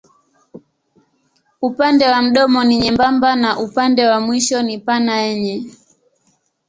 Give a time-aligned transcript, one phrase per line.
[1.61, 5.73] Upande wa mdomo ni nyembamba na upande wa mwisho ni pana yenye.